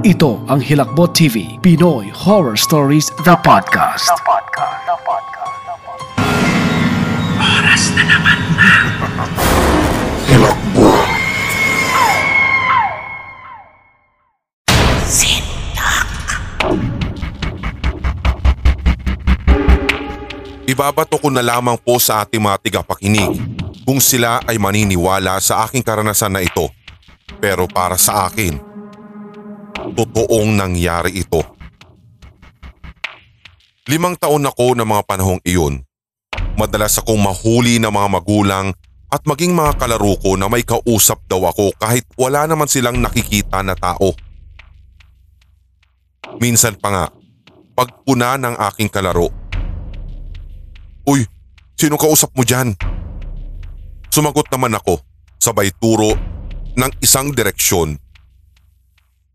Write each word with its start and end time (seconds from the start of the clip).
Ito 0.00 0.48
ang 0.48 0.64
Hilakbot 0.64 1.12
TV, 1.12 1.60
Pinoy 1.60 2.08
Horror 2.08 2.56
Stories, 2.56 3.12
the 3.20 3.36
podcast. 3.44 4.08
Oras 7.36 7.84
na 7.92 8.02
naman 8.08 8.38
na. 8.56 8.72
Ibabato 20.64 21.20
ko 21.20 21.28
na 21.28 21.44
lamang 21.44 21.76
po 21.76 22.00
sa 22.00 22.24
ating 22.24 22.40
mga 22.40 22.56
tigapakinig 22.64 23.36
kung 23.84 24.00
sila 24.00 24.40
ay 24.48 24.56
maniniwala 24.56 25.36
sa 25.44 25.68
aking 25.68 25.84
karanasan 25.84 26.32
na 26.32 26.40
ito. 26.40 26.72
Pero 27.36 27.68
para 27.68 28.00
sa 28.00 28.32
akin, 28.32 28.69
totoong 29.94 30.56
nangyari 30.56 31.20
ito. 31.20 31.40
Limang 33.88 34.14
taon 34.20 34.46
ako 34.46 34.76
ng 34.78 34.86
mga 34.86 35.02
panahong 35.08 35.42
iyon. 35.42 35.82
Madalas 36.54 37.00
akong 37.00 37.18
mahuli 37.18 37.80
ng 37.80 37.90
mga 37.90 38.08
magulang 38.12 38.66
at 39.10 39.22
maging 39.26 39.56
mga 39.56 39.74
kalaro 39.80 40.14
ko 40.22 40.38
na 40.38 40.46
may 40.46 40.62
kausap 40.62 41.24
daw 41.26 41.42
ako 41.50 41.74
kahit 41.80 42.06
wala 42.14 42.46
naman 42.46 42.70
silang 42.70 43.02
nakikita 43.02 43.64
na 43.66 43.74
tao. 43.74 44.14
Minsan 46.38 46.78
pa 46.78 46.88
nga, 46.94 47.04
pagpuna 47.74 48.38
ng 48.38 48.54
aking 48.70 48.92
kalaro. 48.92 49.32
Uy, 51.08 51.26
sino 51.74 51.98
kausap 51.98 52.30
mo 52.38 52.46
dyan? 52.46 52.76
Sumagot 54.14 54.46
naman 54.54 54.76
ako, 54.78 55.02
sabay 55.42 55.74
turo 55.74 56.14
ng 56.78 56.92
isang 57.02 57.34
direksyon. 57.34 57.98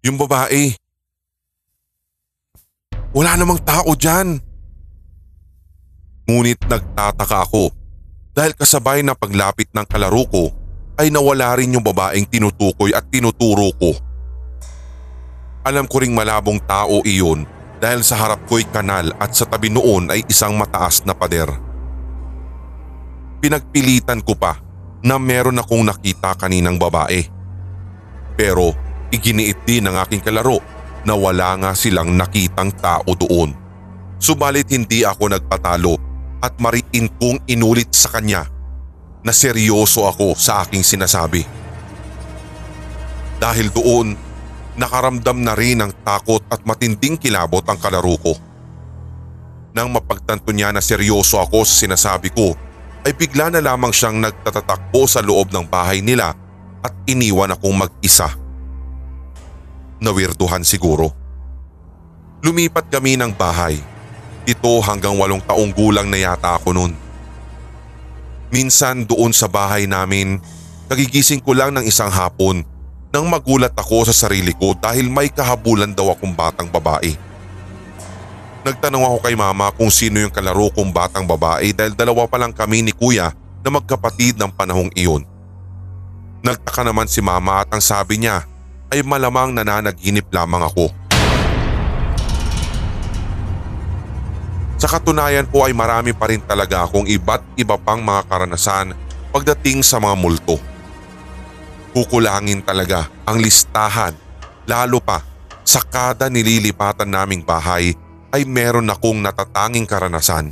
Yung 0.05 0.21
babae. 0.21 0.77
Wala 3.09 3.33
namang 3.41 3.57
tao 3.65 3.89
dyan. 3.97 4.37
Ngunit 6.29 6.61
nagtataka 6.69 7.49
ako 7.49 7.73
dahil 8.37 8.53
kasabay 8.53 9.01
na 9.01 9.17
paglapit 9.17 9.73
ng 9.73 9.81
kalaro 9.89 10.29
ko 10.29 10.53
ay 11.01 11.09
nawala 11.09 11.57
rin 11.57 11.73
yung 11.73 11.81
babaeng 11.81 12.29
tinutukoy 12.29 12.93
at 12.93 13.09
tinuturo 13.09 13.73
ko. 13.81 13.97
Alam 15.65 15.89
ko 15.89 15.97
ring 15.97 16.13
malabong 16.13 16.61
tao 16.61 17.01
iyon 17.01 17.49
dahil 17.81 18.05
sa 18.05 18.13
harap 18.21 18.45
ko'y 18.45 18.61
kanal 18.69 19.09
at 19.17 19.33
sa 19.33 19.49
tabi 19.49 19.73
noon 19.73 20.13
ay 20.13 20.21
isang 20.29 20.53
mataas 20.53 21.01
na 21.01 21.17
pader. 21.17 21.49
Pinagpilitan 23.41 24.21
ko 24.21 24.37
pa 24.37 24.61
na 25.01 25.17
meron 25.17 25.57
akong 25.57 25.81
nakita 25.81 26.37
kaninang 26.37 26.77
babae. 26.77 27.25
Pero 28.37 28.84
iginiit 29.13 29.65
din 29.65 29.85
ng 29.85 29.95
aking 30.01 30.21
kalaro 30.21 30.61
na 31.05 31.13
wala 31.13 31.53
nga 31.61 31.71
silang 31.77 32.17
nakitang 32.17 32.73
tao 32.77 33.13
doon. 33.13 33.53
Subalit 34.17 34.71
hindi 34.73 35.05
ako 35.05 35.37
nagpatalo 35.37 35.93
at 36.41 36.57
mariin 36.57 37.11
kong 37.21 37.45
inulit 37.45 37.93
sa 37.93 38.09
kanya 38.17 38.45
na 39.25 39.33
seryoso 39.33 40.05
ako 40.05 40.37
sa 40.37 40.65
aking 40.65 40.85
sinasabi. 40.85 41.45
Dahil 43.41 43.69
doon, 43.73 44.17
nakaramdam 44.77 45.41
na 45.41 45.53
rin 45.57 45.81
ng 45.81 45.91
takot 46.05 46.41
at 46.49 46.61
matinding 46.63 47.17
kilabot 47.17 47.65
ang 47.65 47.77
kalaro 47.81 48.15
ko. 48.21 48.33
Nang 49.75 49.91
mapagtanto 49.91 50.55
niya 50.55 50.71
na 50.71 50.79
seryoso 50.79 51.41
ako 51.41 51.67
sa 51.67 51.75
sinasabi 51.83 52.31
ko, 52.31 52.55
ay 53.05 53.13
bigla 53.13 53.53
na 53.53 53.61
lamang 53.61 53.93
siyang 53.93 54.17
nagtatatakbo 54.17 55.05
sa 55.05 55.21
loob 55.21 55.53
ng 55.53 55.67
bahay 55.69 56.01
nila 56.01 56.33
at 56.81 56.93
iniwan 57.05 57.53
akong 57.53 57.75
mag-isa. 57.75 58.44
Nawirduhan 59.99 60.63
siguro. 60.67 61.11
Lumipat 62.43 62.91
kami 62.91 63.17
ng 63.17 63.31
bahay 63.33 63.95
ito 64.45 64.77
hanggang 64.85 65.17
walong 65.17 65.41
taong 65.41 65.73
gulang 65.73 66.05
na 66.05 66.21
yata 66.21 66.53
ako 66.61 66.69
noon. 66.77 66.93
Minsan 68.53 69.09
doon 69.09 69.33
sa 69.33 69.49
bahay 69.49 69.89
namin, 69.89 70.37
nagigising 70.85 71.41
ko 71.41 71.57
lang 71.57 71.73
ng 71.73 71.81
isang 71.81 72.13
hapon 72.13 72.61
nang 73.09 73.25
magulat 73.25 73.73
ako 73.73 74.05
sa 74.05 74.13
sarili 74.13 74.53
ko 74.53 74.77
dahil 74.77 75.09
may 75.09 75.33
kahabulan 75.33 75.97
daw 75.97 76.13
akong 76.13 76.37
batang 76.37 76.69
babae. 76.69 77.17
Nagtanong 78.61 79.01
ako 79.01 79.17
kay 79.25 79.33
mama 79.33 79.73
kung 79.73 79.89
sino 79.89 80.21
yung 80.21 80.33
kalaro 80.33 80.69
kong 80.69 80.93
batang 80.93 81.25
babae 81.25 81.73
dahil 81.73 81.97
dalawa 81.97 82.29
pa 82.29 82.37
lang 82.37 82.53
kami 82.53 82.85
ni 82.85 82.93
kuya 82.93 83.33
na 83.65 83.69
magkapatid 83.73 84.37
ng 84.37 84.53
panahong 84.53 84.93
iyon. 84.93 85.25
Nagtaka 86.45 86.85
naman 86.85 87.09
si 87.09 87.17
mama 87.17 87.65
at 87.65 87.69
ang 87.73 87.81
sabi 87.81 88.21
niya 88.21 88.45
ay 88.93 89.01
malamang 89.01 89.55
nananaginip 89.55 90.29
lamang 90.29 90.65
ako. 90.65 90.91
Sa 94.75 94.91
katunayan 94.91 95.47
po 95.47 95.65
ay 95.65 95.73
marami 95.73 96.11
pa 96.11 96.29
rin 96.29 96.43
talaga 96.43 96.83
akong 96.85 97.07
iba't 97.07 97.57
iba 97.57 97.79
pang 97.79 98.03
mga 98.03 98.27
karanasan 98.27 98.93
pagdating 99.31 99.81
sa 99.81 99.97
mga 99.97 100.13
multo. 100.19 100.59
Kukulangin 101.95 102.59
talaga 102.61 103.07
ang 103.23 103.39
listahan 103.39 104.13
lalo 104.67 104.99
pa 104.99 105.23
sa 105.63 105.79
kada 105.81 106.27
nililipatan 106.27 107.07
naming 107.07 107.41
bahay 107.41 107.95
ay 108.35 108.43
meron 108.43 108.91
akong 108.91 109.23
natatanging 109.23 109.87
karanasan. 109.87 110.51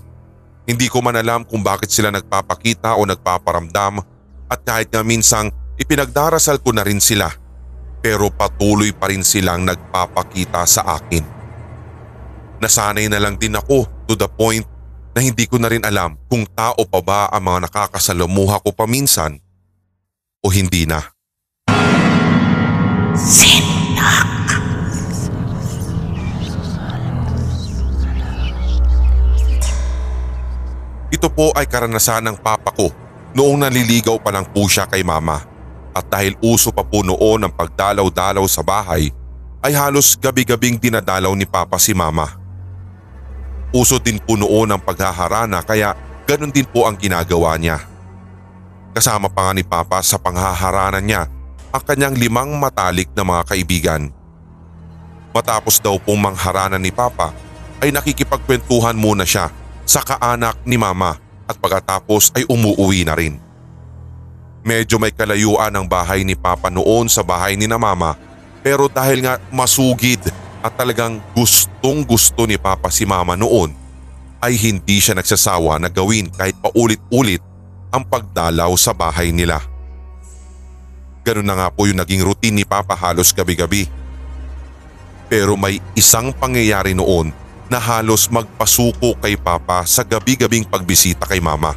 Hindi 0.64 0.88
ko 0.88 1.04
man 1.04 1.20
alam 1.20 1.44
kung 1.44 1.60
bakit 1.60 1.92
sila 1.92 2.08
nagpapakita 2.08 2.96
o 2.96 3.04
nagpaparamdam 3.04 4.00
at 4.48 4.60
kahit 4.64 4.88
nga 4.88 5.04
minsang 5.04 5.52
ipinagdarasal 5.76 6.64
ko 6.64 6.72
na 6.72 6.88
rin 6.88 7.04
sila 7.04 7.28
pero 8.04 8.28
patuloy 8.28 8.92
pa 8.92 9.08
rin 9.08 9.24
silang 9.24 9.64
nagpapakita 9.64 10.68
sa 10.68 11.00
akin. 11.00 11.24
Nasanay 12.60 13.08
na 13.08 13.24
lang 13.24 13.40
din 13.40 13.56
ako 13.56 13.88
to 14.04 14.20
the 14.20 14.28
point 14.28 14.68
na 15.16 15.24
hindi 15.24 15.48
ko 15.48 15.56
na 15.56 15.72
rin 15.72 15.88
alam 15.88 16.20
kung 16.28 16.44
tao 16.52 16.84
pa 16.84 17.00
ba 17.00 17.22
ang 17.32 17.48
mga 17.48 17.72
nakakasalamuha 17.72 18.60
ko 18.60 18.76
paminsan 18.76 19.40
o 20.44 20.52
hindi 20.52 20.84
na. 20.84 21.00
Sindak. 23.16 24.52
Ito 31.14 31.32
po 31.32 31.56
ay 31.56 31.72
karanasan 31.72 32.28
ng 32.28 32.38
papa 32.44 32.76
ko 32.76 32.92
noong 33.32 33.64
naliligaw 33.64 34.20
pa 34.20 34.34
lang 34.34 34.44
po 34.52 34.68
siya 34.68 34.92
kay 34.92 35.08
mama. 35.08 35.53
At 35.94 36.10
dahil 36.10 36.34
uso 36.42 36.74
pa 36.74 36.82
po 36.82 37.06
noon 37.06 37.46
ang 37.46 37.54
pagdalaw-dalaw 37.54 38.46
sa 38.50 38.66
bahay, 38.66 39.14
ay 39.64 39.74
halos 39.78 40.18
gabi-gabing 40.20 40.82
dinadalaw 40.82 41.32
ni 41.38 41.48
papa 41.48 41.78
si 41.80 41.94
mama. 41.96 42.36
Uso 43.72 44.02
din 44.02 44.20
po 44.20 44.36
noon 44.36 44.74
ang 44.74 44.82
paghaharana 44.82 45.64
kaya 45.64 45.96
ganun 46.26 46.52
din 46.52 46.68
po 46.68 46.84
ang 46.90 47.00
ginagawa 47.00 47.56
niya. 47.56 47.80
Kasama 48.94 49.32
pa 49.32 49.50
nga 49.50 49.54
ni 49.58 49.66
papa 49.66 50.04
sa 50.06 50.22
panghaharanan 50.22 51.02
niya 51.02 51.26
ang 51.74 51.82
kanyang 51.82 52.14
limang 52.14 52.54
matalik 52.62 53.10
na 53.18 53.26
mga 53.26 53.44
kaibigan. 53.50 54.02
Matapos 55.34 55.82
daw 55.82 55.98
pong 55.98 56.22
mangharanan 56.22 56.78
ni 56.78 56.94
papa 56.94 57.34
ay 57.82 57.90
nakikipagkwentuhan 57.90 58.94
muna 58.94 59.26
siya 59.26 59.50
sa 59.82 60.06
kaanak 60.06 60.62
ni 60.70 60.78
mama 60.78 61.18
at 61.50 61.58
pagkatapos 61.58 62.30
ay 62.38 62.46
umuuwi 62.46 63.02
na 63.02 63.18
rin. 63.18 63.42
Medyo 64.64 64.96
may 64.96 65.12
kalayuan 65.12 65.76
ang 65.76 65.84
bahay 65.84 66.24
ni 66.24 66.40
Papa 66.40 66.72
noon 66.72 67.12
sa 67.12 67.20
bahay 67.20 67.60
ni 67.60 67.68
na 67.68 67.76
Mama 67.76 68.16
pero 68.64 68.88
dahil 68.88 69.20
nga 69.28 69.36
masugid 69.52 70.24
at 70.64 70.72
talagang 70.80 71.20
gustong 71.36 72.08
gusto 72.08 72.48
ni 72.48 72.56
Papa 72.56 72.88
si 72.88 73.04
Mama 73.04 73.36
noon 73.36 73.76
ay 74.40 74.56
hindi 74.56 75.04
siya 75.04 75.20
nagsasawa 75.20 75.84
na 75.84 75.92
gawin 75.92 76.32
kahit 76.32 76.56
paulit-ulit 76.64 77.44
ang 77.92 78.08
pagdalaw 78.08 78.72
sa 78.80 78.96
bahay 78.96 79.36
nila. 79.36 79.60
Ganun 81.28 81.48
na 81.48 81.56
nga 81.56 81.68
po 81.72 81.88
yung 81.88 82.00
naging 82.00 82.24
routine 82.24 82.64
ni 82.64 82.66
Papa 82.68 82.96
halos 82.96 83.36
gabi-gabi. 83.36 83.88
Pero 85.28 85.56
may 85.60 85.80
isang 85.96 86.32
pangyayari 86.36 86.96
noon 86.96 87.32
na 87.72 87.80
halos 87.80 88.28
magpasuko 88.28 89.16
kay 89.20 89.36
Papa 89.40 89.84
sa 89.88 90.04
gabi-gabing 90.04 90.68
pagbisita 90.68 91.28
kay 91.28 91.40
Mama. 91.40 91.76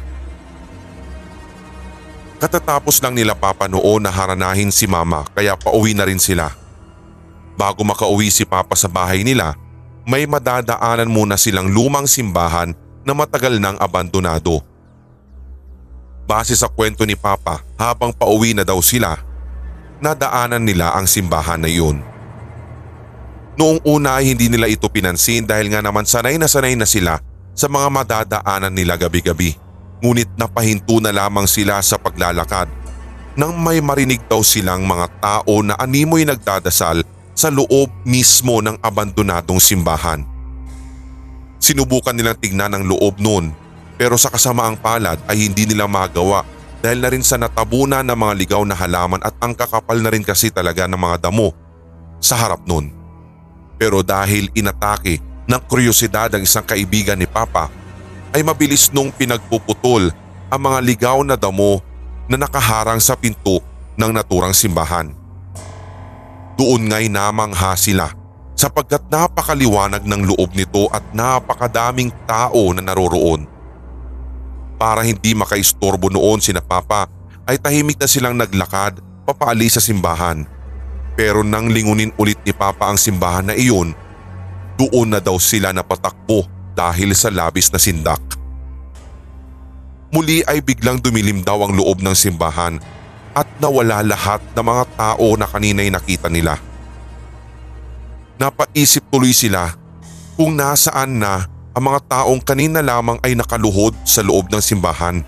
Katatapos 2.37 3.01
lang 3.01 3.17
nila 3.17 3.33
papa 3.33 3.65
noon 3.65 4.05
na 4.05 4.13
haranahin 4.13 4.69
si 4.69 4.85
mama 4.85 5.25
kaya 5.33 5.57
pauwi 5.57 5.97
na 5.97 6.05
rin 6.05 6.21
sila. 6.21 6.53
Bago 7.57 7.81
makauwi 7.81 8.29
si 8.29 8.45
papa 8.45 8.77
sa 8.77 8.85
bahay 8.85 9.25
nila, 9.25 9.57
may 10.05 10.29
madadaanan 10.29 11.09
muna 11.09 11.33
silang 11.33 11.73
lumang 11.73 12.05
simbahan 12.05 12.77
na 13.01 13.11
matagal 13.17 13.57
nang 13.57 13.73
abandonado. 13.81 14.61
Base 16.29 16.53
sa 16.53 16.69
kwento 16.69 17.01
ni 17.09 17.17
papa 17.17 17.65
habang 17.73 18.13
pauwi 18.13 18.53
na 18.53 18.61
daw 18.61 18.77
sila, 18.85 19.17
nadaanan 19.97 20.61
nila 20.61 20.93
ang 20.93 21.09
simbahan 21.09 21.57
na 21.57 21.69
iyon. 21.73 22.05
Noong 23.57 23.81
una 23.81 24.21
ay 24.21 24.37
hindi 24.37 24.53
nila 24.53 24.69
ito 24.69 24.85
pinansin 24.85 25.41
dahil 25.41 25.73
nga 25.73 25.81
naman 25.81 26.05
sanay 26.05 26.37
na 26.37 26.45
sanay 26.45 26.77
na 26.77 26.85
sila 26.85 27.17
sa 27.57 27.65
mga 27.65 27.89
madadaanan 27.89 28.69
nila 28.69 28.93
gabi-gabi. 28.93 29.66
Ngunit 29.97 30.29
napahinto 30.37 31.01
na 31.01 31.09
lamang 31.09 31.49
sila 31.49 31.81
sa 31.81 31.97
paglalakad 31.97 32.69
nang 33.37 33.53
may 33.53 33.77
marinig 33.85 34.25
daw 34.25 34.41
silang 34.41 34.81
mga 34.89 35.07
tao 35.21 35.61
na 35.61 35.77
animoy 35.77 36.25
nagdadasal 36.25 37.05
sa 37.37 37.53
loob 37.53 37.93
mismo 38.01 38.65
ng 38.65 38.81
abandonadong 38.81 39.61
simbahan. 39.61 40.25
Sinubukan 41.61 42.17
nilang 42.17 42.37
tignan 42.41 42.73
ang 42.73 42.89
loob 42.89 43.21
noon 43.21 43.53
pero 43.93 44.17
sa 44.17 44.33
kasamaang 44.33 44.81
palad 44.81 45.21
ay 45.29 45.45
hindi 45.45 45.69
nila 45.69 45.85
magawa 45.85 46.41
dahil 46.81 46.97
na 46.97 47.09
rin 47.13 47.21
sa 47.21 47.37
natabunan 47.37 48.01
ng 48.05 48.17
mga 48.17 48.33
ligaw 48.37 48.61
na 48.65 48.73
halaman 48.73 49.21
at 49.21 49.37
ang 49.37 49.53
kakapal 49.53 50.01
na 50.01 50.09
rin 50.09 50.25
kasi 50.25 50.49
talaga 50.49 50.89
ng 50.89 50.97
mga 50.97 51.29
damo 51.29 51.53
sa 52.17 52.37
harap 52.41 52.65
noon. 52.65 52.89
Pero 53.77 54.01
dahil 54.01 54.49
inatake 54.57 55.21
ng 55.45 55.61
kuryosidad 55.69 56.33
ang 56.33 56.41
isang 56.41 56.65
kaibigan 56.65 57.17
ni 57.17 57.29
Papa 57.29 57.69
ay 58.37 58.45
mabilis 58.45 58.93
nung 58.93 59.09
pinagpuputol 59.09 60.13
ang 60.53 60.61
mga 60.61 60.79
ligaw 60.85 61.17
na 61.25 61.33
damo 61.33 61.81
na 62.29 62.37
nakaharang 62.37 63.01
sa 63.01 63.17
pinto 63.17 63.65
ng 63.97 64.13
naturang 64.13 64.53
simbahan. 64.53 65.09
Doon 66.53 66.85
nga'y 66.85 67.09
namangha 67.09 67.73
sila 67.73 68.13
sapagkat 68.53 69.09
napakaliwanag 69.09 70.05
ng 70.05 70.21
loob 70.29 70.53
nito 70.53 70.85
at 70.93 71.01
napakadaming 71.17 72.13
tao 72.29 72.69
na 72.77 72.85
naroroon. 72.85 73.49
Para 74.77 75.01
hindi 75.01 75.33
makaistorbo 75.33 76.13
noon 76.13 76.37
sina 76.37 76.61
Papa 76.61 77.09
ay 77.49 77.57
tahimik 77.57 77.97
na 77.97 78.05
silang 78.05 78.37
naglakad 78.37 79.01
papaalis 79.25 79.81
sa 79.81 79.81
simbahan. 79.81 80.45
Pero 81.17 81.41
nang 81.41 81.73
lingunin 81.73 82.13
ulit 82.21 82.37
ni 82.45 82.53
Papa 82.53 82.93
ang 82.93 83.01
simbahan 83.01 83.49
na 83.49 83.57
iyon, 83.57 83.97
doon 84.77 85.09
na 85.09 85.17
daw 85.17 85.41
sila 85.41 85.73
napatakbo 85.73 86.56
dahil 86.77 87.17
sa 87.17 87.33
labis 87.33 87.73
na 87.73 87.81
sindak. 87.81 88.21
Muli 90.13 90.45
ay 90.45 90.61
biglang 90.61 91.01
dumilim 91.01 91.41
daw 91.41 91.65
ang 91.65 91.73
loob 91.73 92.05
ng 92.05 92.13
simbahan 92.13 92.77
at 93.33 93.49
nawala 93.57 94.05
lahat 94.05 94.39
ng 94.53 94.65
mga 94.65 94.85
tao 94.93 95.27
na 95.35 95.49
kanina'y 95.49 95.89
nakita 95.89 96.29
nila. 96.29 96.61
Napaisip 98.37 99.09
tuloy 99.09 99.33
sila 99.33 99.73
kung 100.37 100.53
nasaan 100.53 101.17
na 101.17 101.49
ang 101.73 101.83
mga 101.83 101.99
taong 102.09 102.41
kanina 102.41 102.85
lamang 102.85 103.17
ay 103.25 103.33
nakaluhod 103.33 103.97
sa 104.05 104.21
loob 104.21 104.49
ng 104.49 104.61
simbahan. 104.61 105.25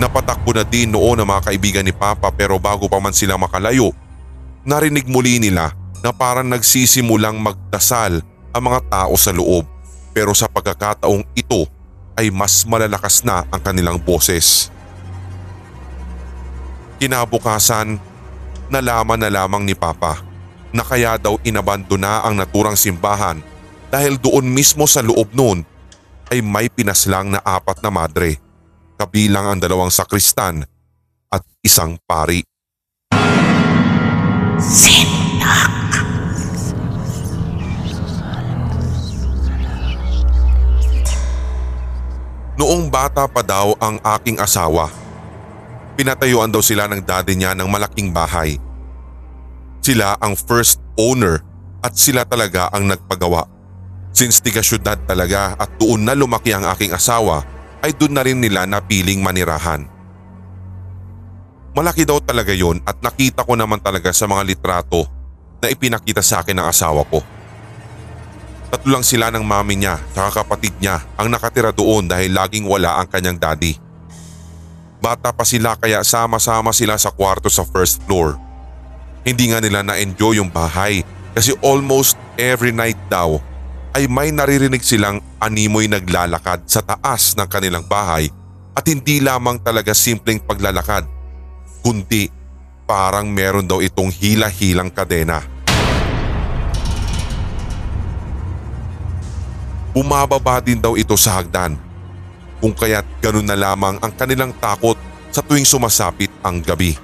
Napatakbo 0.00 0.50
na 0.56 0.66
din 0.66 0.90
noon 0.90 1.22
ang 1.22 1.28
mga 1.28 1.52
kaibigan 1.52 1.84
ni 1.86 1.94
Papa 1.94 2.32
pero 2.34 2.58
bago 2.58 2.90
pa 2.90 2.98
man 2.98 3.14
sila 3.14 3.38
makalayo, 3.38 3.94
narinig 4.66 5.06
muli 5.06 5.38
nila 5.38 5.70
na 6.02 6.10
parang 6.10 6.50
nagsisimulang 6.50 7.38
magdasal 7.38 8.31
ang 8.52 8.62
mga 8.68 8.80
tao 8.88 9.16
sa 9.16 9.32
loob 9.32 9.64
pero 10.12 10.36
sa 10.36 10.46
pagkakataong 10.46 11.24
ito 11.32 11.64
ay 12.12 12.28
mas 12.28 12.68
malalakas 12.68 13.24
na 13.24 13.48
ang 13.48 13.60
kanilang 13.60 13.96
boses. 13.96 14.68
Kinabukasan, 17.00 17.96
nalaman 18.68 19.18
na 19.18 19.32
lamang 19.32 19.64
ni 19.64 19.72
Papa 19.72 20.20
na 20.70 20.84
kaya 20.84 21.16
daw 21.16 21.40
inabandona 21.42 22.22
ang 22.22 22.36
naturang 22.36 22.76
simbahan 22.76 23.40
dahil 23.92 24.16
doon 24.20 24.48
mismo 24.48 24.88
sa 24.88 25.04
loob 25.04 25.32
noon 25.32 25.64
ay 26.32 26.40
may 26.40 26.72
pinaslang 26.72 27.28
na 27.28 27.40
apat 27.44 27.84
na 27.84 27.92
madre, 27.92 28.40
kabilang 28.96 29.52
ang 29.52 29.58
dalawang 29.60 29.92
sakristan 29.92 30.64
at 31.28 31.44
isang 31.60 32.00
pari. 32.08 32.40
Sindak. 34.62 35.81
Noong 42.62 42.94
bata 42.94 43.26
pa 43.26 43.42
daw 43.42 43.74
ang 43.82 43.98
aking 43.98 44.38
asawa, 44.38 44.86
pinatayuan 45.98 46.46
daw 46.46 46.62
sila 46.62 46.86
ng 46.86 47.02
daddy 47.02 47.34
niya 47.34 47.58
ng 47.58 47.66
malaking 47.66 48.14
bahay. 48.14 48.54
Sila 49.82 50.14
ang 50.22 50.38
first 50.38 50.78
owner 50.94 51.42
at 51.82 51.98
sila 51.98 52.22
talaga 52.22 52.70
ang 52.70 52.86
nagpagawa. 52.86 53.50
Since 54.14 54.46
tiga 54.46 54.62
syudad 54.62 54.94
talaga 55.10 55.58
at 55.58 55.74
doon 55.74 56.06
na 56.06 56.14
lumaki 56.14 56.54
ang 56.54 56.62
aking 56.70 56.94
asawa 56.94 57.42
ay 57.82 57.98
doon 57.98 58.14
na 58.14 58.22
rin 58.22 58.38
nila 58.38 58.62
napiling 58.62 59.18
manirahan. 59.18 59.82
Malaki 61.74 62.06
daw 62.06 62.22
talaga 62.22 62.54
yon 62.54 62.78
at 62.86 62.94
nakita 63.02 63.42
ko 63.42 63.58
naman 63.58 63.82
talaga 63.82 64.14
sa 64.14 64.30
mga 64.30 64.46
litrato 64.46 65.10
na 65.58 65.66
ipinakita 65.66 66.22
sa 66.22 66.46
akin 66.46 66.62
ng 66.62 66.66
asawa 66.70 67.02
ko. 67.10 67.26
Tatlo 68.72 68.88
lang 68.88 69.04
sila 69.04 69.28
ng 69.28 69.44
mami 69.44 69.76
niya 69.84 70.00
at 70.00 70.32
kapatid 70.32 70.72
niya 70.80 71.04
ang 71.20 71.28
nakatira 71.28 71.76
doon 71.76 72.08
dahil 72.08 72.32
laging 72.32 72.64
wala 72.64 72.96
ang 72.96 73.04
kanyang 73.04 73.36
daddy. 73.36 73.76
Bata 74.96 75.28
pa 75.28 75.44
sila 75.44 75.76
kaya 75.76 76.00
sama-sama 76.00 76.72
sila 76.72 76.96
sa 76.96 77.12
kwarto 77.12 77.52
sa 77.52 77.68
first 77.68 78.00
floor. 78.08 78.40
Hindi 79.28 79.52
nga 79.52 79.60
nila 79.60 79.84
na-enjoy 79.84 80.40
yung 80.40 80.48
bahay 80.48 81.04
kasi 81.36 81.52
almost 81.60 82.16
every 82.40 82.72
night 82.72 82.96
daw 83.12 83.36
ay 83.92 84.08
may 84.08 84.32
naririnig 84.32 84.80
silang 84.80 85.20
animoy 85.36 85.84
naglalakad 85.84 86.64
sa 86.64 86.80
taas 86.80 87.36
ng 87.36 87.44
kanilang 87.52 87.84
bahay 87.84 88.32
at 88.72 88.88
hindi 88.88 89.20
lamang 89.20 89.60
talaga 89.60 89.92
simpleng 89.92 90.40
paglalakad 90.40 91.04
kundi 91.84 92.32
parang 92.88 93.28
meron 93.28 93.68
daw 93.68 93.84
itong 93.84 94.08
hila-hilang 94.08 94.88
kadena. 94.88 95.51
Bumababa 99.92 100.64
din 100.64 100.80
daw 100.80 100.96
ito 100.96 101.12
sa 101.20 101.36
hagdan 101.36 101.76
kung 102.64 102.72
kaya't 102.72 103.04
ganun 103.20 103.44
na 103.44 103.58
lamang 103.58 104.00
ang 104.00 104.12
kanilang 104.16 104.56
takot 104.56 104.96
sa 105.28 105.44
tuwing 105.44 105.68
sumasapit 105.68 106.32
ang 106.40 106.64
gabi. 106.64 106.96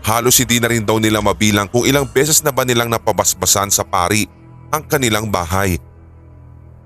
Halos 0.00 0.40
hindi 0.40 0.56
na 0.56 0.72
rin 0.72 0.82
daw 0.82 0.96
nila 0.96 1.20
mabilang 1.20 1.68
kung 1.68 1.84
ilang 1.84 2.08
beses 2.08 2.40
na 2.40 2.50
ba 2.50 2.64
nilang 2.64 2.88
napabasbasan 2.88 3.68
sa 3.68 3.84
pari 3.84 4.24
ang 4.72 4.80
kanilang 4.86 5.28
bahay. 5.28 5.76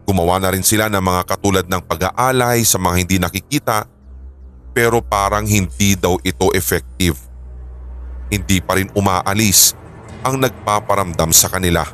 Gumawa 0.03 0.43
na 0.43 0.51
rin 0.51 0.67
sila 0.67 0.91
ng 0.91 1.03
mga 1.03 1.23
katulad 1.27 1.65
ng 1.67 1.83
pag-aalay 1.83 2.67
sa 2.67 2.83
mga 2.83 2.97
hindi 2.99 3.17
nakikita 3.23 3.87
pero 4.75 4.99
parang 4.99 5.47
hindi 5.47 5.95
daw 5.95 6.19
ito 6.27 6.51
effective. 6.53 7.17
Hindi 8.29 8.59
pa 8.59 8.77
rin 8.77 8.91
umaalis 8.99 9.79
ang 10.27 10.43
nagpaparamdam 10.43 11.31
sa 11.31 11.47
kanila. 11.47 11.87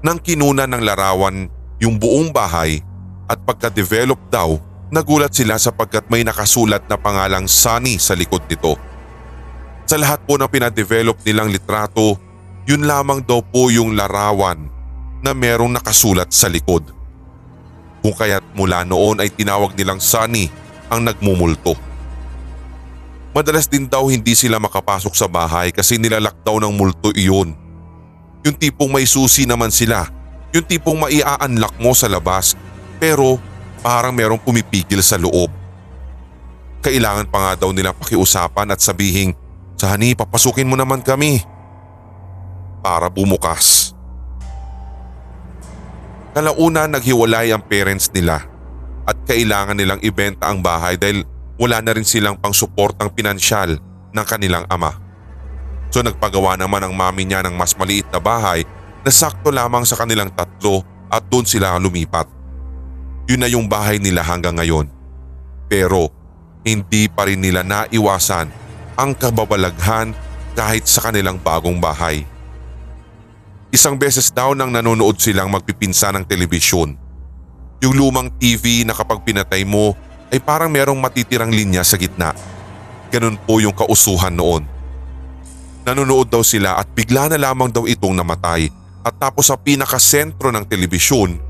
Nang 0.00 0.16
kinuna 0.16 0.64
ng 0.64 0.80
larawan 0.80 1.44
yung 1.76 2.00
buong 2.00 2.32
bahay 2.32 2.80
at 3.28 3.36
pagka-develop 3.44 4.16
daw, 4.32 4.56
nagulat 4.88 5.36
sila 5.36 5.60
sapagkat 5.60 6.08
may 6.08 6.24
nakasulat 6.24 6.88
na 6.88 6.96
pangalang 6.96 7.44
Sunny 7.44 8.00
sa 8.00 8.16
likod 8.16 8.40
nito. 8.48 8.80
Sa 9.84 10.00
lahat 10.00 10.24
po 10.24 10.40
ng 10.40 10.48
pinadevelop 10.48 11.20
nilang 11.20 11.52
litrato, 11.52 12.16
yun 12.64 12.88
lamang 12.88 13.20
daw 13.20 13.44
po 13.44 13.68
yung 13.68 13.92
larawan 13.92 14.72
na 15.20 15.36
merong 15.36 15.76
nakasulat 15.76 16.32
sa 16.32 16.48
likod. 16.48 16.80
Kung 18.00 18.16
kaya't 18.16 18.56
mula 18.56 18.88
noon 18.88 19.20
ay 19.20 19.28
tinawag 19.28 19.76
nilang 19.76 20.00
Sunny 20.00 20.48
ang 20.88 21.04
nagmumulto. 21.04 21.76
Madalas 23.36 23.68
din 23.68 23.84
daw 23.84 24.08
hindi 24.08 24.32
sila 24.32 24.56
makapasok 24.56 25.12
sa 25.12 25.28
bahay 25.28 25.70
kasi 25.70 26.00
nilalak 26.00 26.40
ng 26.40 26.72
multo 26.72 27.12
iyon. 27.12 27.52
Yung 28.40 28.56
tipong 28.56 28.88
may 28.88 29.04
susi 29.04 29.44
naman 29.44 29.68
sila, 29.68 30.08
yung 30.50 30.64
tipong 30.64 30.96
maia-unlock 30.96 31.76
mo 31.76 31.92
sa 31.92 32.08
labas 32.08 32.56
pero 32.96 33.36
parang 33.84 34.12
merong 34.12 34.40
pumipigil 34.40 35.00
sa 35.04 35.20
loob. 35.20 35.52
Kailangan 36.80 37.28
pa 37.28 37.38
nga 37.40 37.52
daw 37.64 37.70
nilang 37.76 37.96
pakiusapan 37.96 38.72
at 38.72 38.80
sabihing, 38.80 39.36
Sani, 39.76 40.12
papasukin 40.12 40.68
mo 40.68 40.76
naman 40.76 41.00
kami. 41.04 41.40
Para 42.80 43.12
bumukas. 43.12 43.92
Kalauna 46.32 46.88
naghiwalay 46.88 47.52
ang 47.52 47.64
parents 47.64 48.08
nila 48.12 48.44
at 49.04 49.16
kailangan 49.28 49.76
nilang 49.76 50.00
ibenta 50.00 50.48
ang 50.48 50.64
bahay 50.64 50.96
dahil 50.96 51.24
wala 51.60 51.80
na 51.84 51.92
rin 51.92 52.06
silang 52.08 52.40
pangsuportang 52.40 53.12
pinansyal 53.12 53.76
ng 54.12 54.26
kanilang 54.28 54.64
ama. 54.72 55.09
So 55.90 56.06
nagpagawa 56.06 56.54
naman 56.54 56.86
ang 56.86 56.94
mami 56.94 57.26
niya 57.26 57.42
ng 57.42 57.54
mas 57.58 57.74
maliit 57.74 58.06
na 58.14 58.22
bahay 58.22 58.62
na 59.02 59.10
sakto 59.10 59.50
lamang 59.50 59.82
sa 59.82 59.98
kanilang 59.98 60.30
tatlo 60.30 60.86
at 61.10 61.26
doon 61.26 61.42
sila 61.42 61.74
lumipat. 61.82 62.30
Yun 63.26 63.42
na 63.42 63.50
yung 63.50 63.66
bahay 63.66 63.98
nila 63.98 64.22
hanggang 64.22 64.54
ngayon. 64.54 64.86
Pero 65.66 66.10
hindi 66.62 67.10
pa 67.10 67.26
rin 67.26 67.42
nila 67.42 67.66
naiwasan 67.66 68.46
ang 68.94 69.10
kababalaghan 69.18 70.14
kahit 70.54 70.86
sa 70.86 71.10
kanilang 71.10 71.42
bagong 71.42 71.82
bahay. 71.82 72.22
Isang 73.70 73.94
beses 73.94 74.34
daw 74.34 74.54
nang 74.54 74.74
nanonood 74.74 75.18
silang 75.22 75.50
magpipinsa 75.50 76.10
ng 76.14 76.26
telebisyon. 76.26 76.98
Yung 77.80 77.94
lumang 77.94 78.28
TV 78.34 78.82
na 78.82 78.92
kapag 78.92 79.22
pinatay 79.22 79.62
mo 79.62 79.94
ay 80.30 80.42
parang 80.42 80.70
merong 80.70 80.98
matitirang 80.98 81.54
linya 81.54 81.86
sa 81.86 81.94
gitna. 81.94 82.34
Ganun 83.14 83.38
po 83.38 83.62
yung 83.62 83.74
kausuhan 83.74 84.34
noon. 84.34 84.79
Nanonood 85.80 86.28
daw 86.28 86.44
sila 86.44 86.76
at 86.76 86.92
bigla 86.92 87.32
na 87.32 87.40
lamang 87.40 87.72
daw 87.72 87.88
itong 87.88 88.12
namatay 88.12 88.68
at 89.00 89.16
tapos 89.16 89.48
sa 89.48 89.56
pinakasentro 89.56 90.52
ng 90.52 90.64
telebisyon, 90.68 91.40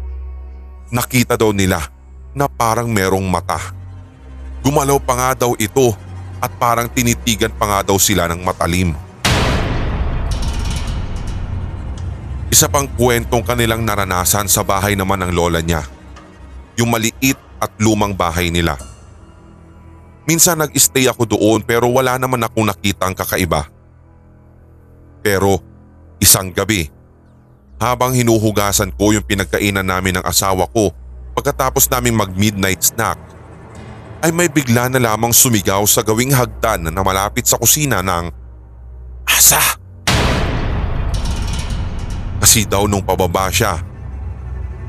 nakita 0.95 1.35
daw 1.35 1.51
nila 1.51 1.83
na 2.31 2.47
parang 2.47 2.87
merong 2.87 3.27
mata. 3.27 3.59
Gumalaw 4.63 5.03
pa 5.03 5.15
nga 5.19 5.31
daw 5.35 5.59
ito 5.59 5.91
at 6.39 6.53
parang 6.63 6.87
tinitigan 6.87 7.51
pa 7.51 7.67
nga 7.67 7.81
daw 7.91 7.99
sila 7.99 8.31
ng 8.31 8.41
matalim. 8.47 8.95
Isa 12.51 12.67
pang 12.67 12.87
kwentong 12.87 13.47
kanilang 13.47 13.83
naranasan 13.83 14.47
sa 14.51 14.63
bahay 14.63 14.95
naman 14.99 15.23
ng 15.27 15.33
lola 15.35 15.63
niya. 15.63 15.87
Yung 16.79 16.91
maliit 16.91 17.39
at 17.59 17.71
lumang 17.79 18.15
bahay 18.15 18.51
nila. 18.51 18.79
Minsan 20.27 20.63
nag-stay 20.63 21.11
ako 21.11 21.27
doon 21.27 21.61
pero 21.67 21.91
wala 21.91 22.15
naman 22.15 22.43
akong 22.43 22.67
nakitang 22.67 23.15
kakaiba. 23.15 23.80
Pero 25.21 25.61
isang 26.21 26.53
gabi, 26.53 26.89
habang 27.81 28.13
hinuhugasan 28.13 28.93
ko 28.93 29.17
yung 29.17 29.25
pinagkainan 29.25 29.89
namin 29.89 30.21
ng 30.21 30.25
asawa 30.25 30.69
ko 30.73 30.93
pagkatapos 31.33 31.89
naming 31.89 32.17
mag 32.17 32.33
midnight 32.37 32.85
snack, 32.85 33.17
ay 34.21 34.29
may 34.37 34.53
bigla 34.53 34.93
na 34.93 35.01
lamang 35.01 35.33
sumigaw 35.33 35.81
sa 35.89 36.05
gawing 36.05 36.37
hagdan 36.37 36.93
na 36.93 37.01
malapit 37.01 37.49
sa 37.49 37.57
kusina 37.57 38.05
ng 38.05 38.29
Asa! 39.25 39.81
Kasi 42.41 42.69
daw 42.69 42.85
nung 42.85 43.05
pababa 43.05 43.49
siya, 43.49 43.81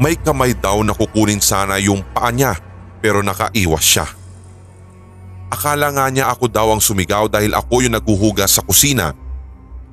may 0.01 0.19
kamay 0.19 0.51
daw 0.57 0.83
na 0.83 0.91
kukunin 0.91 1.39
sana 1.39 1.79
yung 1.79 2.03
paa 2.11 2.33
niya 2.33 2.57
pero 2.99 3.23
nakaiwas 3.23 3.85
siya. 3.85 4.07
Akala 5.51 5.91
nga 5.91 6.07
niya 6.07 6.31
ako 6.31 6.47
daw 6.47 6.71
ang 6.71 6.79
sumigaw 6.83 7.27
dahil 7.27 7.55
ako 7.55 7.83
yung 7.85 7.95
naghuhugas 7.95 8.59
sa 8.59 8.63
kusina 8.63 9.15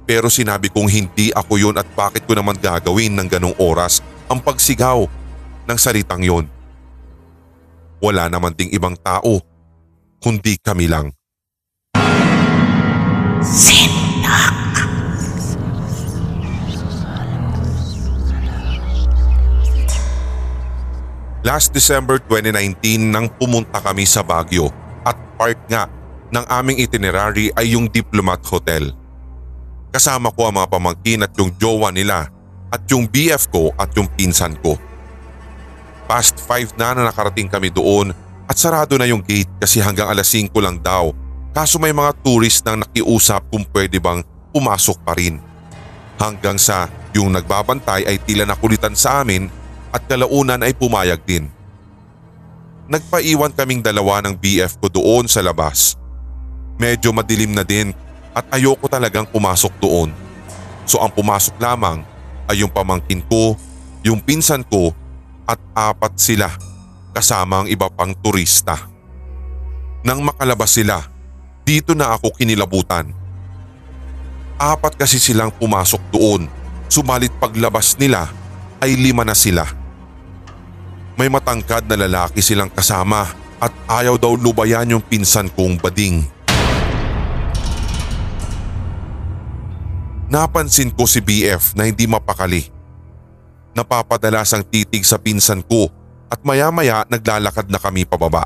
pero 0.09 0.33
sinabi 0.33 0.73
kong 0.73 0.89
hindi 0.89 1.29
ako 1.37 1.61
yun 1.61 1.77
at 1.77 1.85
bakit 1.93 2.25
ko 2.25 2.33
naman 2.33 2.57
gagawin 2.57 3.13
ng 3.13 3.29
ganong 3.29 3.53
oras 3.61 4.01
ang 4.33 4.41
pagsigaw 4.41 5.05
ng 5.69 5.77
salitang 5.77 6.25
yon. 6.25 6.49
Wala 8.01 8.33
naman 8.33 8.57
ding 8.57 8.73
ibang 8.73 8.97
tao, 8.97 9.37
kundi 10.17 10.57
kami 10.57 10.89
lang. 10.89 11.13
Sindak. 13.45 14.57
Last 21.45 21.77
December 21.77 22.17
2019 22.25 23.13
nang 23.13 23.29
pumunta 23.29 23.77
kami 23.85 24.09
sa 24.09 24.25
Baguio 24.25 24.73
at 25.05 25.17
part 25.37 25.61
nga 25.69 25.85
ng 26.33 26.45
aming 26.49 26.81
itinerary 26.81 27.53
ay 27.57 27.77
yung 27.77 27.93
Diplomat 27.93 28.41
Hotel. 28.49 28.98
Kasama 29.89 30.29
ko 30.33 30.49
ang 30.49 30.61
mga 30.61 30.69
pamangkin 30.69 31.25
at 31.25 31.33
yung 31.41 31.49
jowa 31.57 31.89
nila 31.89 32.29
at 32.69 32.83
yung 32.93 33.09
BF 33.09 33.49
ko 33.49 33.73
at 33.81 33.89
yung 33.97 34.09
pinsan 34.13 34.53
ko. 34.61 34.77
Past 36.05 36.41
5 36.41 36.77
na 36.77 36.93
na 36.97 37.03
nakarating 37.09 37.49
kami 37.49 37.73
doon 37.73 38.13
at 38.49 38.57
sarado 38.57 38.97
na 38.97 39.09
yung 39.09 39.25
gate 39.25 39.49
kasi 39.61 39.81
hanggang 39.81 40.09
alas 40.09 40.29
5 40.33 40.53
lang 40.61 40.77
daw 40.81 41.13
kaso 41.53 41.81
may 41.81 41.93
mga 41.93 42.13
tourist 42.21 42.65
nang 42.65 42.85
nakiusap 42.85 43.49
kung 43.49 43.65
pwede 43.73 43.97
bang 44.01 44.21
pumasok 44.53 44.99
pa 45.05 45.17
rin. 45.17 45.41
Hanggang 46.19 46.61
sa 46.61 46.91
yung 47.17 47.33
nagbabantay 47.33 48.05
ay 48.05 48.17
tila 48.23 48.45
nakulitan 48.45 48.93
sa 48.93 49.25
amin 49.25 49.49
at 49.91 50.05
kalaunan 50.05 50.61
ay 50.61 50.77
pumayag 50.77 51.21
din. 51.25 51.49
Nagpaiwan 52.89 53.53
kaming 53.53 53.85
dalawa 53.85 54.25
ng 54.25 54.37
BF 54.37 54.81
ko 54.81 54.89
doon 54.89 55.29
sa 55.29 55.45
labas. 55.45 55.97
Medyo 56.81 57.13
madilim 57.13 57.53
na 57.53 57.61
din 57.61 57.93
at 58.39 58.47
ayoko 58.55 58.87
talagang 58.87 59.27
pumasok 59.27 59.75
doon. 59.83 60.15
So 60.87 61.03
ang 61.03 61.11
pumasok 61.11 61.59
lamang 61.59 62.07
ay 62.47 62.63
yung 62.63 62.71
pamangkin 62.71 63.19
ko, 63.27 63.59
yung 64.07 64.23
pinsan 64.23 64.63
ko 64.63 64.95
at 65.43 65.59
apat 65.75 66.15
sila 66.15 66.47
kasama 67.11 67.67
ang 67.67 67.69
iba 67.69 67.91
pang 67.91 68.15
turista. 68.15 68.79
Nang 70.07 70.23
makalabas 70.23 70.71
sila, 70.71 71.03
dito 71.67 71.99
na 71.99 72.15
ako 72.15 72.31
kinilabutan. 72.39 73.11
Apat 74.55 74.95
kasi 74.95 75.19
silang 75.19 75.51
pumasok 75.51 76.03
doon, 76.15 76.47
sumalit 76.87 77.35
paglabas 77.43 77.99
nila 77.99 78.31
ay 78.79 78.95
lima 78.95 79.27
na 79.27 79.35
sila. 79.35 79.67
May 81.19 81.27
matangkad 81.27 81.91
na 81.91 81.99
lalaki 81.99 82.39
silang 82.39 82.71
kasama 82.71 83.27
at 83.59 83.75
ayaw 83.91 84.15
daw 84.15 84.39
lubayan 84.39 84.95
yung 84.95 85.03
pinsan 85.03 85.51
kong 85.51 85.83
bading. 85.83 86.38
Napansin 90.29 90.93
ko 90.93 91.09
si 91.09 91.25
BF 91.25 91.73
na 91.73 91.89
hindi 91.89 92.05
mapakali. 92.05 92.69
Napapadalas 93.73 94.53
ang 94.53 94.61
titig 94.61 95.01
sa 95.09 95.17
pinsan 95.17 95.65
ko 95.65 95.89
at 96.29 96.45
maya-maya 96.45 97.09
naglalakad 97.09 97.73
na 97.73 97.81
kami 97.81 98.05
pababa. 98.05 98.45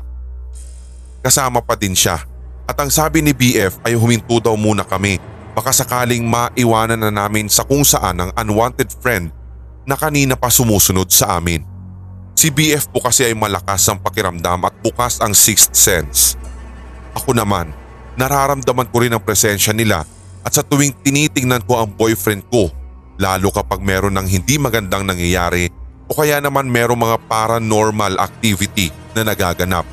Kasama 1.19 1.59
pa 1.59 1.75
din 1.75 1.91
siya 1.91 2.23
at 2.63 2.79
ang 2.79 2.87
sabi 2.87 3.19
ni 3.19 3.35
BF 3.35 3.83
ay 3.83 3.99
huminto 3.99 4.39
daw 4.39 4.55
muna 4.55 4.87
kami 4.87 5.19
baka 5.51 5.75
sakaling 5.75 6.23
maiwanan 6.23 7.03
na 7.03 7.11
namin 7.11 7.51
sa 7.51 7.67
kung 7.67 7.83
saan 7.83 8.15
ang 8.15 8.31
unwanted 8.39 8.87
friend 9.03 9.35
na 9.83 9.99
kanina 9.99 10.39
pa 10.39 10.47
sumusunod 10.47 11.11
sa 11.11 11.35
amin. 11.35 11.67
Si 12.39 12.47
BF 12.47 12.95
po 12.95 13.03
kasi 13.03 13.27
ay 13.27 13.35
malakas 13.35 13.83
ang 13.91 13.99
pakiramdam 13.99 14.71
at 14.71 14.75
bukas 14.79 15.19
ang 15.19 15.35
sixth 15.35 15.75
sense. 15.75 16.39
Ako 17.11 17.35
naman, 17.35 17.75
nararamdaman 18.15 18.87
ko 18.87 19.03
rin 19.03 19.11
ang 19.11 19.19
presensya 19.19 19.75
nila 19.75 20.07
at 20.43 20.51
sa 20.51 20.61
tuwing 20.63 20.91
tinitingnan 21.03 21.63
ko 21.63 21.79
ang 21.79 21.95
boyfriend 21.95 22.43
ko, 22.51 22.67
lalo 23.15 23.47
kapag 23.49 23.79
meron 23.79 24.19
ng 24.19 24.27
hindi 24.27 24.59
magandang 24.59 25.07
nangyayari 25.07 25.71
o 26.07 26.11
kaya 26.11 26.43
naman 26.43 26.67
meron 26.67 26.99
mga 26.99 27.17
paranormal 27.31 28.19
activity 28.19 28.91
na 29.15 29.23
nagaganap. 29.23 29.87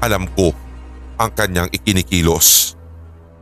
Alam 0.00 0.24
ko 0.32 0.56
ang 1.20 1.30
kanyang 1.30 1.68
ikinikilos. 1.70 2.72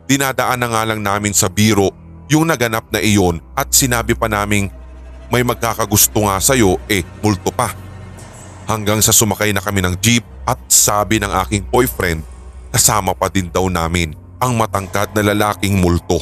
Dinadaan 0.03 0.59
na 0.59 0.67
nga 0.67 0.83
lang 0.83 0.99
namin 0.99 1.31
sa 1.31 1.47
biro 1.47 1.95
yung 2.27 2.51
naganap 2.51 2.91
na 2.91 2.99
iyon 2.99 3.39
at 3.55 3.71
sinabi 3.71 4.11
pa 4.15 4.27
naming 4.27 4.67
may 5.31 5.41
magkakagusto 5.41 6.27
nga 6.27 6.37
sa'yo 6.37 6.77
eh 6.91 7.01
multo 7.23 7.49
pa. 7.49 7.71
Hanggang 8.67 8.99
sa 8.99 9.15
sumakay 9.15 9.55
na 9.55 9.63
kami 9.63 9.83
ng 9.83 9.95
jeep 10.03 10.23
at 10.43 10.59
sabi 10.67 11.19
ng 11.19 11.31
aking 11.47 11.63
boyfriend 11.67 12.23
kasama 12.75 13.15
pa 13.15 13.31
din 13.31 13.47
daw 13.47 13.67
namin 13.71 14.22
ang 14.43 14.59
matangkad 14.59 15.15
na 15.15 15.31
lalaking 15.31 15.79
multo. 15.79 16.19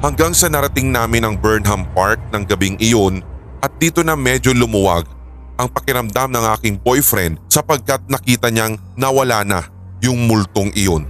Hanggang 0.00 0.32
sa 0.32 0.48
narating 0.48 0.88
namin 0.88 1.28
ang 1.28 1.36
Burnham 1.36 1.84
Park 1.92 2.16
ng 2.32 2.40
gabing 2.48 2.80
iyon 2.80 3.20
at 3.60 3.68
dito 3.76 4.00
na 4.00 4.16
medyo 4.16 4.56
lumuwag 4.56 5.04
ang 5.60 5.68
pakiramdam 5.68 6.32
ng 6.32 6.44
aking 6.56 6.76
boyfriend 6.80 7.36
sapagkat 7.52 8.00
nakita 8.08 8.48
niyang 8.48 8.80
nawala 8.96 9.44
na 9.44 9.60
yung 10.00 10.24
multong 10.24 10.72
iyon. 10.72 11.04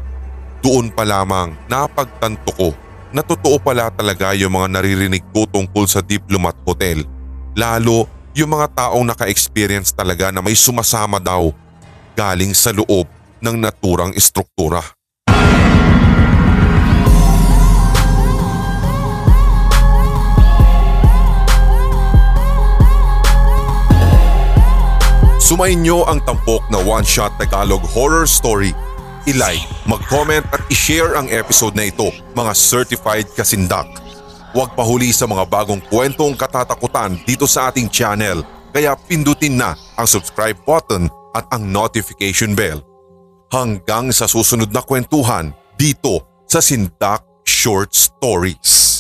Doon 0.58 0.90
pa 0.90 1.06
lamang 1.06 1.54
napagtanto 1.70 2.50
ko 2.54 2.68
na 3.14 3.22
totoo 3.22 3.62
pala 3.62 3.94
talaga 3.94 4.34
yung 4.34 4.58
mga 4.58 4.80
naririnig 4.80 5.22
ko 5.30 5.46
tungkol 5.46 5.86
sa 5.86 6.02
Diplomat 6.02 6.58
Hotel. 6.66 7.06
Lalo 7.54 8.10
yung 8.34 8.58
mga 8.58 8.74
taong 8.74 9.06
naka-experience 9.06 9.94
talaga 9.94 10.34
na 10.34 10.42
may 10.42 10.58
sumasama 10.58 11.22
daw 11.22 11.54
galing 12.18 12.56
sa 12.56 12.74
loob 12.74 13.15
ng 13.40 13.56
naturang 13.60 14.12
estruktura. 14.16 14.82
Sumainyo 25.46 26.02
ang 26.10 26.18
tampok 26.26 26.66
na 26.74 26.82
one-shot 26.82 27.38
Tagalog 27.38 27.78
horror 27.94 28.26
story. 28.26 28.74
I-like, 29.30 29.62
mag-comment 29.86 30.42
at 30.50 30.58
i-share 30.74 31.14
ang 31.14 31.30
episode 31.30 31.78
na 31.78 31.86
ito 31.86 32.10
mga 32.34 32.50
certified 32.50 33.30
kasindak. 33.30 33.86
Huwag 34.50 34.74
pahuli 34.74 35.14
sa 35.14 35.30
mga 35.30 35.46
bagong 35.46 35.78
kwentong 35.86 36.34
katatakutan 36.34 37.22
dito 37.22 37.46
sa 37.46 37.70
ating 37.70 37.86
channel 37.86 38.42
kaya 38.74 38.98
pindutin 39.06 39.54
na 39.54 39.78
ang 39.94 40.10
subscribe 40.10 40.58
button 40.66 41.06
at 41.38 41.46
ang 41.54 41.62
notification 41.70 42.58
bell. 42.58 42.82
Hanggang 43.46 44.10
sa 44.10 44.26
susunod 44.26 44.74
na 44.74 44.82
kwentuhan 44.82 45.54
dito 45.78 46.44
sa 46.50 46.58
Sindak 46.58 47.22
Short 47.46 47.94
Stories. 47.94 48.92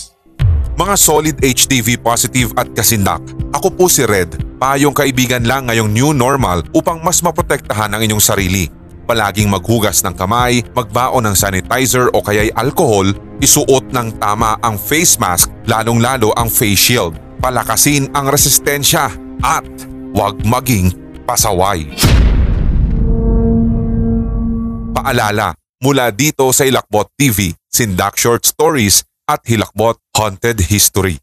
Mga 0.76 0.94
solid 1.00 1.36
HTV 1.40 1.98
positive 1.98 2.52
at 2.54 2.68
kasindak, 2.76 3.24
ako 3.50 3.72
po 3.72 3.84
si 3.88 4.04
Red 4.04 4.46
Payong 4.56 4.96
kaibigan 4.96 5.44
lang 5.44 5.68
ngayong 5.68 5.92
new 5.92 6.16
normal 6.16 6.64
upang 6.72 7.04
mas 7.04 7.20
maprotektahan 7.20 7.92
ang 7.92 8.00
inyong 8.00 8.24
sarili. 8.24 8.72
Palaging 9.04 9.52
maghugas 9.52 10.00
ng 10.00 10.16
kamay, 10.16 10.64
magbaon 10.72 11.28
ng 11.28 11.36
sanitizer 11.36 12.08
o 12.16 12.24
kaya'y 12.24 12.56
alcohol, 12.56 13.04
isuot 13.44 13.92
ng 13.92 14.16
tama 14.16 14.56
ang 14.64 14.80
face 14.80 15.20
mask 15.20 15.52
lalong-lalo 15.68 16.32
ang 16.40 16.48
face 16.48 16.88
shield. 16.88 17.20
Palakasin 17.44 18.08
ang 18.16 18.32
resistensya 18.32 19.12
at 19.44 19.68
huwag 20.16 20.40
maging 20.40 20.88
pasaway. 21.28 21.84
Paalala, 25.06 25.54
mula 25.86 26.10
dito 26.10 26.50
sa 26.50 26.66
Hilakbot 26.66 27.06
TV, 27.14 27.54
Sindak 27.70 28.18
Short 28.18 28.42
Stories 28.42 29.06
at 29.30 29.38
Hilakbot 29.46 30.02
Haunted 30.18 30.66
History. 30.66 31.22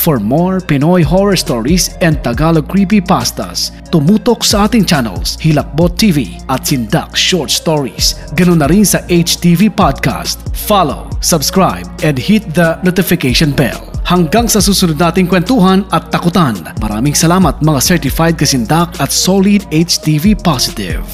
For 0.00 0.18
more 0.18 0.60
Pinoy 0.60 1.04
horror 1.04 1.36
stories 1.36 1.92
and 2.00 2.24
Tagalog 2.24 2.72
creepypastas, 2.72 3.68
tumutok 3.92 4.40
sa 4.40 4.64
ating 4.64 4.88
channels 4.88 5.36
Hilakbot 5.36 6.00
TV 6.00 6.40
at 6.48 6.64
Sindak 6.64 7.12
Short 7.12 7.52
Stories. 7.52 8.16
Ganun 8.32 8.64
na 8.64 8.68
rin 8.72 8.88
sa 8.88 9.04
HTV 9.12 9.68
Podcast. 9.68 10.40
Follow, 10.56 11.12
subscribe, 11.20 11.84
and 12.00 12.16
hit 12.16 12.48
the 12.56 12.80
notification 12.80 13.52
bell. 13.52 13.89
Hanggang 14.10 14.50
sa 14.50 14.58
susunod 14.58 14.98
nating 14.98 15.30
kwentuhan 15.30 15.86
at 15.94 16.10
takutan. 16.10 16.58
Maraming 16.82 17.14
salamat 17.14 17.62
mga 17.62 17.78
certified 17.78 18.34
kasindak 18.34 18.90
at 18.98 19.14
solid 19.14 19.62
HTV 19.70 20.34
positive. 20.34 21.06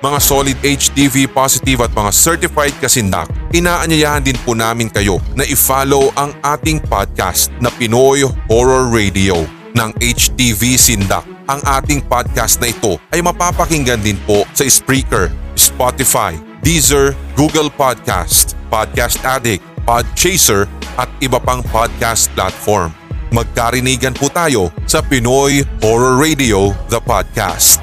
Mga 0.00 0.18
solid 0.24 0.56
HTV 0.64 1.28
positive 1.28 1.84
at 1.84 1.92
mga 1.92 2.08
certified 2.16 2.72
kasindak, 2.80 3.28
inaanyayahan 3.52 4.24
din 4.24 4.40
po 4.40 4.56
namin 4.56 4.88
kayo 4.88 5.20
na 5.36 5.44
i-follow 5.44 6.08
ang 6.16 6.32
ating 6.40 6.80
podcast 6.88 7.52
na 7.60 7.68
Pinoy 7.76 8.24
Horror 8.48 8.88
Radio 8.88 9.44
ng 9.76 9.92
HTV 10.00 10.80
Sindak. 10.80 11.28
Ang 11.44 11.60
ating 11.60 12.00
podcast 12.08 12.56
na 12.64 12.72
ito 12.72 12.96
ay 13.12 13.20
mapapakinggan 13.20 14.00
din 14.00 14.16
po 14.24 14.48
sa 14.56 14.64
Spreaker, 14.64 15.28
Spotify, 15.60 16.40
Deezer, 16.64 17.12
Google 17.36 17.68
Podcast, 17.68 18.56
Podcast 18.72 19.20
Addict, 19.28 19.60
Podchaser 19.84 20.79
at 20.96 21.10
iba 21.22 21.38
pang 21.38 21.62
podcast 21.62 22.32
platform. 22.34 22.90
Magkarinigan 23.30 24.16
po 24.16 24.26
tayo 24.26 24.74
sa 24.90 24.98
Pinoy 24.98 25.62
Horror 25.78 26.18
Radio, 26.18 26.74
the 26.90 26.98
podcast. 26.98 27.78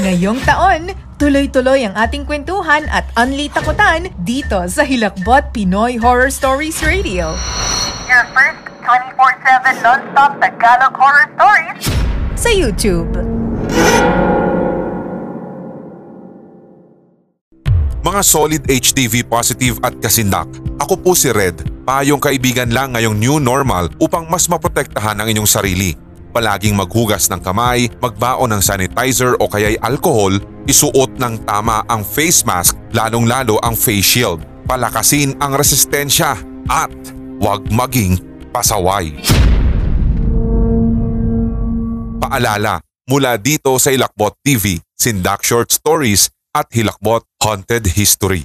Ngayong 0.00 0.40
taon, 0.44 0.92
tuloy-tuloy 1.20 1.84
ang 1.84 1.96
ating 1.96 2.24
kwentuhan 2.24 2.88
at 2.88 3.08
unli 3.16 3.52
takutan 3.52 4.08
dito 4.20 4.64
sa 4.68 4.84
Hilakbot 4.84 5.52
Pinoy 5.52 6.00
Horror 6.00 6.32
Stories 6.32 6.80
Radio. 6.84 7.36
Your 8.08 8.24
first 8.32 8.64
24-7 8.84 9.84
non-stop 9.84 10.40
Tagalog 10.40 10.94
horror 10.96 11.28
stories 11.36 11.84
Sa 12.34 12.48
YouTube. 12.48 13.39
Mga 18.00 18.20
solid 18.24 18.62
HTV 18.64 19.28
positive 19.28 19.76
at 19.84 19.92
kasindak, 20.00 20.48
ako 20.80 20.96
po 20.96 21.12
si 21.12 21.28
Red, 21.28 21.84
payong 21.84 22.16
kaibigan 22.16 22.72
lang 22.72 22.96
ngayong 22.96 23.12
new 23.12 23.36
normal 23.36 23.92
upang 24.00 24.24
mas 24.24 24.48
maprotektahan 24.48 25.20
ang 25.20 25.28
inyong 25.28 25.44
sarili. 25.44 25.92
Palaging 26.32 26.80
maghugas 26.80 27.28
ng 27.28 27.44
kamay, 27.44 27.92
magbaon 28.00 28.56
ng 28.56 28.62
sanitizer 28.64 29.36
o 29.36 29.44
kaya'y 29.44 29.76
alcohol, 29.84 30.32
isuot 30.64 31.20
ng 31.20 31.44
tama 31.44 31.84
ang 31.92 32.00
face 32.00 32.40
mask 32.48 32.72
lalong-lalo 32.96 33.60
ang 33.60 33.76
face 33.76 34.16
shield. 34.16 34.40
Palakasin 34.64 35.36
ang 35.36 35.52
resistensya 35.52 36.40
at 36.72 36.96
huwag 37.36 37.68
maging 37.68 38.16
pasaway. 38.48 39.12
Paalala, 42.16 42.80
mula 43.04 43.36
dito 43.36 43.76
sa 43.76 43.92
Hilakbot 43.92 44.40
TV, 44.40 44.80
Sindak 44.96 45.44
Short 45.44 45.68
Stories 45.68 46.32
at 46.54 46.66
Hilakbot 46.70 47.22
Haunted 47.42 47.86
History. 47.94 48.44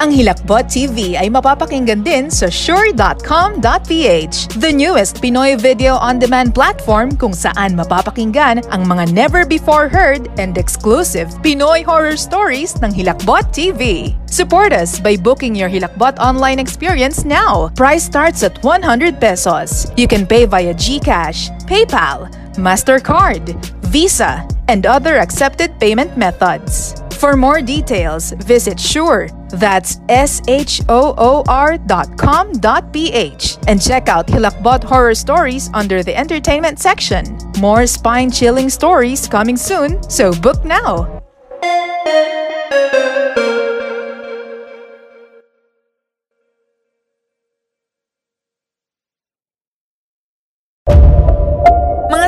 Ang 0.00 0.16
Hilakbot 0.16 0.64
TV 0.72 1.12
ay 1.12 1.28
mapapakinggan 1.28 2.00
din 2.00 2.32
sa 2.32 2.48
sure.com.ph, 2.48 4.36
the 4.56 4.72
newest 4.72 5.20
Pinoy 5.20 5.60
video 5.60 6.00
on-demand 6.00 6.56
platform 6.56 7.12
kung 7.20 7.36
saan 7.36 7.76
mapapakinggan 7.76 8.64
ang 8.72 8.88
mga 8.88 9.12
never-before-heard 9.12 10.32
and 10.40 10.56
exclusive 10.56 11.28
Pinoy 11.44 11.84
horror 11.84 12.16
stories 12.16 12.72
ng 12.80 12.88
Hilakbot 12.90 13.52
TV. 13.52 14.16
Support 14.24 14.72
us 14.72 14.96
by 14.96 15.20
booking 15.20 15.52
your 15.52 15.68
Hilakbot 15.68 16.16
online 16.16 16.56
experience 16.56 17.28
now. 17.28 17.68
Price 17.76 18.08
starts 18.08 18.40
at 18.40 18.56
100 18.64 19.20
pesos. 19.20 19.92
You 20.00 20.08
can 20.08 20.24
pay 20.24 20.48
via 20.48 20.72
GCash, 20.72 21.52
PayPal, 21.68 22.32
MasterCard, 22.54 23.54
Visa, 23.86 24.46
and 24.68 24.86
other 24.86 25.18
accepted 25.18 25.78
payment 25.80 26.16
methods. 26.16 26.94
For 27.18 27.36
more 27.36 27.60
details, 27.60 28.32
visit 28.32 28.80
Sure, 28.80 29.28
that's 29.50 29.98
S-H-O-O-R 30.08 31.78
dot 31.78 32.16
com 32.16 32.52
dot 32.52 32.92
PH, 32.92 33.58
and 33.68 33.82
check 33.82 34.08
out 34.08 34.26
Hilakbot 34.26 34.82
Horror 34.82 35.14
Stories 35.14 35.68
under 35.74 36.02
the 36.02 36.16
Entertainment 36.16 36.78
section. 36.78 37.36
More 37.58 37.86
spine-chilling 37.86 38.70
stories 38.70 39.28
coming 39.28 39.56
soon, 39.56 40.02
so 40.08 40.32
book 40.32 40.64
now! 40.64 41.20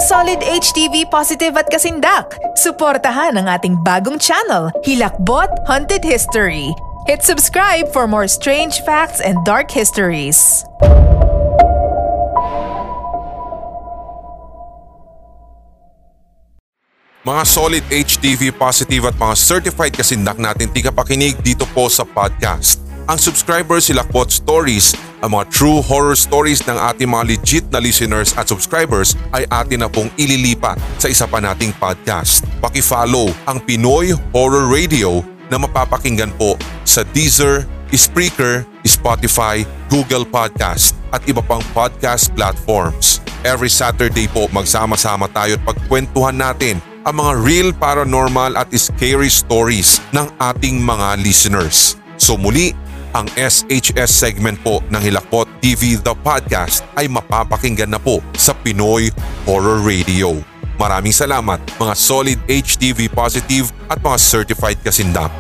Solid 0.02 0.42
HTV 0.42 1.06
positive 1.06 1.54
at 1.54 1.70
kasindak, 1.70 2.34
suportahan 2.58 3.38
ang 3.38 3.46
ating 3.46 3.78
bagong 3.86 4.18
channel, 4.18 4.74
Hilakbot 4.82 5.46
Haunted 5.70 6.02
History. 6.02 6.74
Hit 7.06 7.22
subscribe 7.22 7.86
for 7.94 8.10
more 8.10 8.26
strange 8.26 8.82
facts 8.82 9.22
and 9.22 9.38
dark 9.46 9.70
histories. 9.70 10.66
Mga 17.22 17.42
solid 17.46 17.84
HTV 17.86 18.50
positive 18.58 19.06
at 19.06 19.14
mga 19.14 19.34
certified 19.38 19.94
kasindak 19.94 20.42
natin 20.42 20.66
tigapakinig 20.74 21.38
dito 21.38 21.62
po 21.70 21.86
sa 21.86 22.02
podcast. 22.02 22.91
Ang 23.12 23.20
subscribers 23.20 23.84
si 23.84 23.92
Lakbot 23.92 24.32
Stories, 24.32 24.96
ang 25.20 25.36
mga 25.36 25.52
true 25.52 25.84
horror 25.84 26.16
stories 26.16 26.64
ng 26.64 26.80
ating 26.80 27.12
mga 27.12 27.24
legit 27.28 27.64
na 27.68 27.76
listeners 27.76 28.32
at 28.40 28.48
subscribers 28.48 29.12
ay 29.36 29.44
atin 29.52 29.84
na 29.84 29.88
pong 29.92 30.08
ililipat 30.16 30.80
sa 30.96 31.12
isa 31.12 31.28
pa 31.28 31.36
nating 31.36 31.76
podcast. 31.76 32.40
Paki-follow 32.64 33.28
ang 33.44 33.60
Pinoy 33.68 34.16
Horror 34.32 34.64
Radio 34.64 35.20
na 35.52 35.60
mapapakinggan 35.60 36.32
po 36.40 36.56
sa 36.88 37.04
Deezer, 37.12 37.68
Spreaker, 37.92 38.64
Spotify, 38.88 39.60
Google 39.92 40.24
Podcast 40.24 40.96
at 41.12 41.20
iba 41.28 41.44
pang 41.44 41.60
podcast 41.76 42.32
platforms. 42.32 43.20
Every 43.44 43.68
Saturday 43.68 44.24
po 44.24 44.48
magsama-sama 44.56 45.28
tayo 45.36 45.60
at 45.60 45.68
pagkwentuhan 45.68 46.40
natin 46.40 46.80
ang 47.04 47.20
mga 47.20 47.32
real 47.44 47.68
paranormal 47.76 48.56
at 48.56 48.72
scary 48.72 49.28
stories 49.28 50.00
ng 50.16 50.24
ating 50.40 50.80
mga 50.80 51.20
listeners. 51.20 52.00
So 52.16 52.38
muli, 52.38 52.72
ang 53.12 53.28
SHS 53.36 54.08
segment 54.08 54.56
po 54.64 54.80
ng 54.88 55.00
Hilakbot 55.00 55.48
TV 55.60 56.00
The 56.00 56.16
Podcast 56.16 56.84
ay 56.96 57.08
mapapakinggan 57.12 57.92
na 57.92 58.00
po 58.00 58.24
sa 58.36 58.56
Pinoy 58.56 59.12
Horror 59.44 59.84
Radio. 59.84 60.40
Maraming 60.80 61.12
salamat 61.12 61.60
mga 61.76 61.94
solid 61.94 62.38
HTV 62.48 63.12
positive 63.12 63.68
at 63.92 64.00
mga 64.00 64.18
certified 64.18 64.80
kasindak. 64.80 65.30